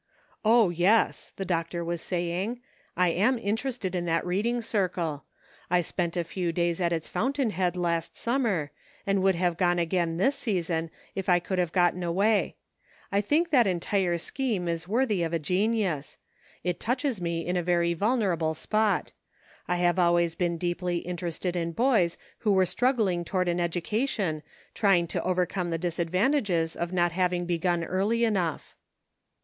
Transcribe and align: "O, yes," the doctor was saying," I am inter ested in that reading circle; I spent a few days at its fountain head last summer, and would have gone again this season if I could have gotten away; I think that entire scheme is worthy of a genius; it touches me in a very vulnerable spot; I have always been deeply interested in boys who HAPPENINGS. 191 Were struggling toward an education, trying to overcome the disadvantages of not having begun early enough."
"O, 0.57 0.71
yes," 0.71 1.31
the 1.35 1.45
doctor 1.45 1.85
was 1.85 2.01
saying," 2.01 2.59
I 2.97 3.09
am 3.09 3.37
inter 3.37 3.69
ested 3.69 3.93
in 3.93 4.05
that 4.05 4.25
reading 4.25 4.59
circle; 4.63 5.25
I 5.69 5.81
spent 5.81 6.17
a 6.17 6.23
few 6.23 6.51
days 6.51 6.81
at 6.81 6.91
its 6.91 7.07
fountain 7.07 7.51
head 7.51 7.77
last 7.77 8.17
summer, 8.17 8.71
and 9.05 9.21
would 9.21 9.35
have 9.35 9.57
gone 9.57 9.77
again 9.77 10.17
this 10.17 10.35
season 10.35 10.89
if 11.13 11.29
I 11.29 11.37
could 11.39 11.59
have 11.59 11.71
gotten 11.71 12.01
away; 12.01 12.55
I 13.11 13.21
think 13.21 13.51
that 13.51 13.67
entire 13.67 14.17
scheme 14.17 14.67
is 14.67 14.87
worthy 14.87 15.21
of 15.21 15.33
a 15.33 15.37
genius; 15.37 16.17
it 16.63 16.79
touches 16.79 17.21
me 17.21 17.45
in 17.45 17.55
a 17.55 17.61
very 17.61 17.93
vulnerable 17.93 18.55
spot; 18.55 19.11
I 19.67 19.75
have 19.75 19.99
always 19.99 20.33
been 20.33 20.57
deeply 20.57 20.97
interested 20.97 21.55
in 21.55 21.73
boys 21.73 22.17
who 22.39 22.53
HAPPENINGS. 22.57 22.75
191 22.81 23.21
Were 23.21 23.21
struggling 23.21 23.23
toward 23.23 23.47
an 23.47 23.59
education, 23.63 24.41
trying 24.73 25.05
to 25.09 25.21
overcome 25.21 25.69
the 25.69 25.77
disadvantages 25.77 26.75
of 26.75 26.91
not 26.91 27.11
having 27.11 27.45
begun 27.45 27.83
early 27.83 28.23
enough." 28.23 28.73